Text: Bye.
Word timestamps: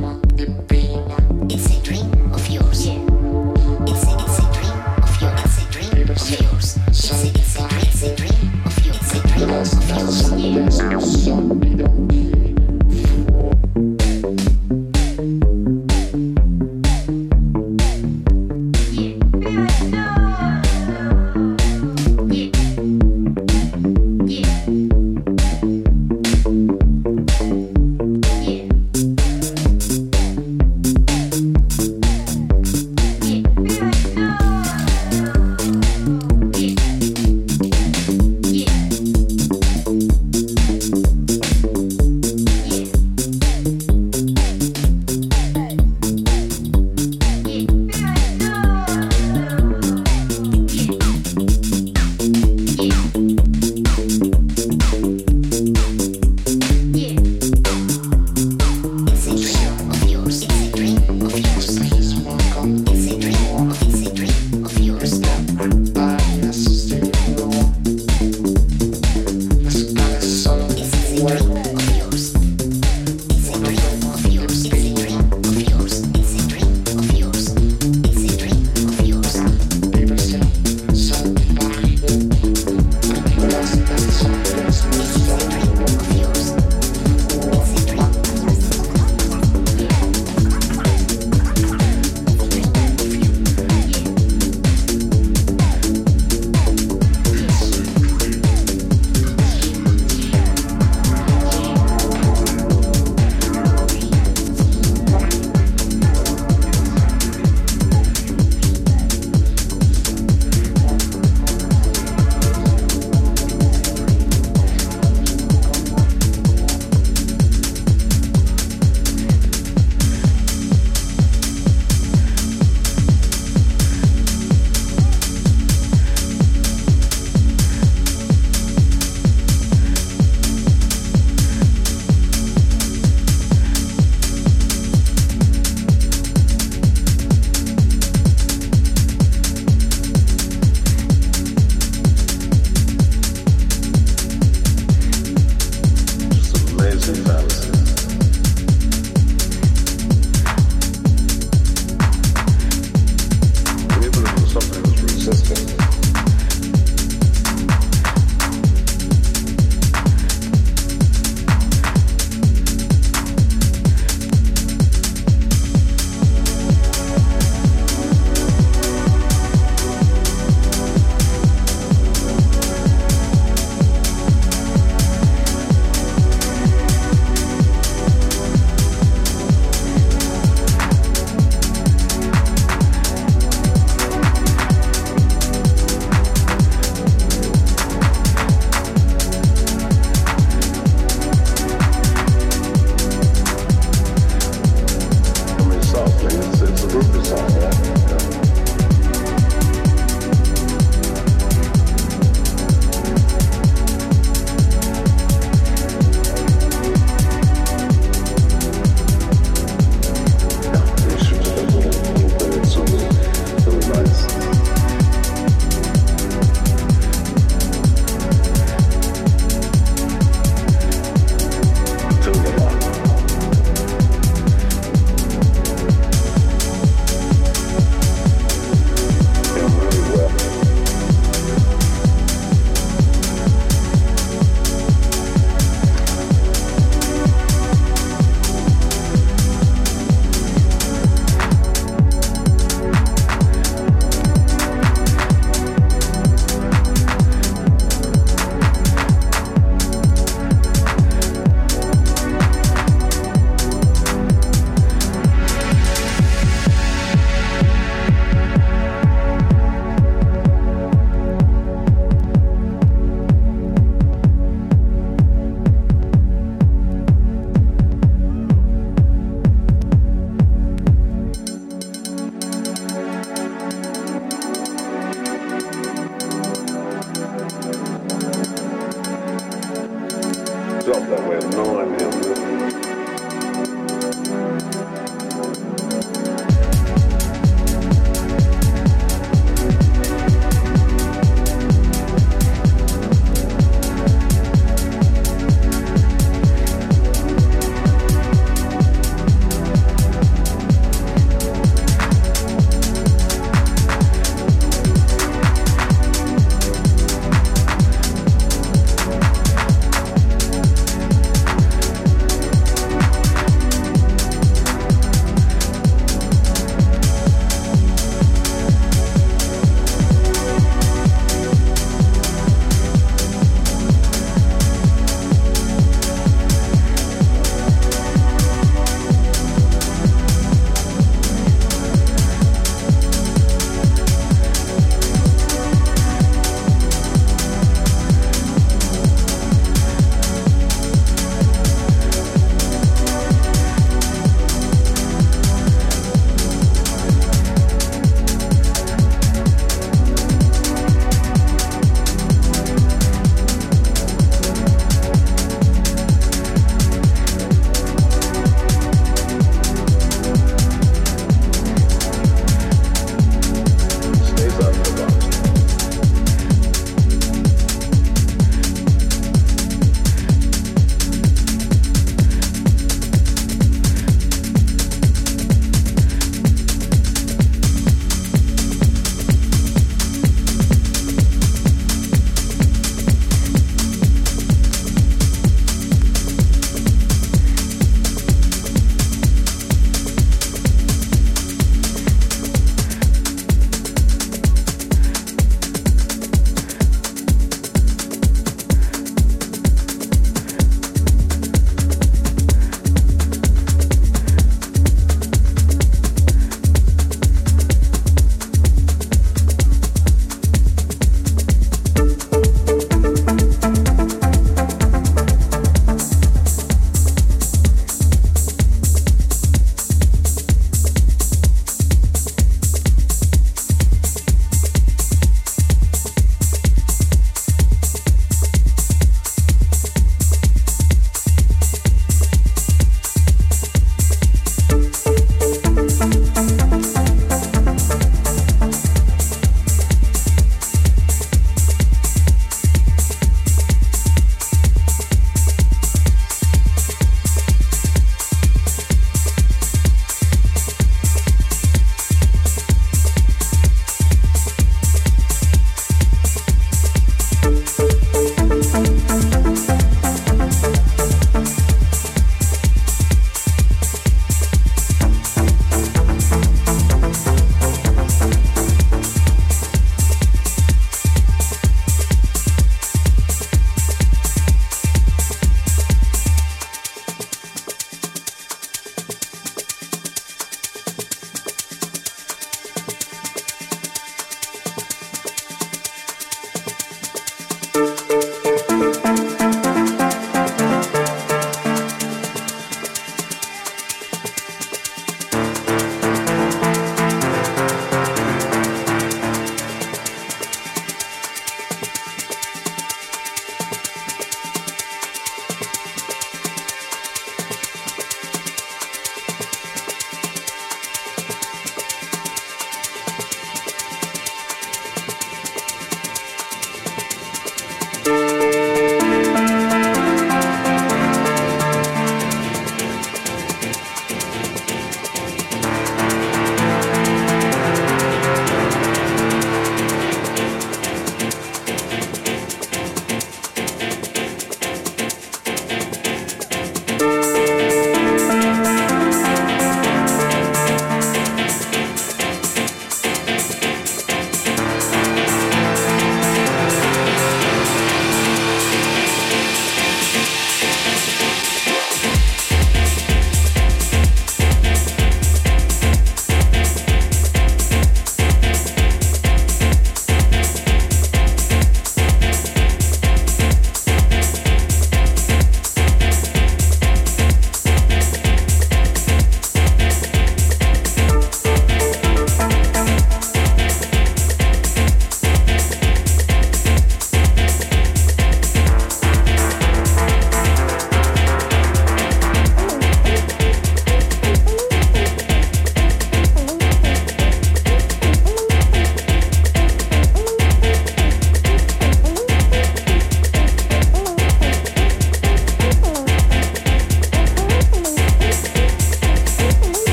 Bye. 0.00 0.23